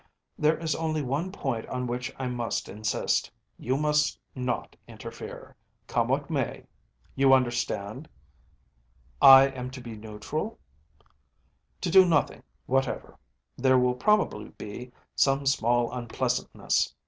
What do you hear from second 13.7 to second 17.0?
will probably be some small unpleasantness.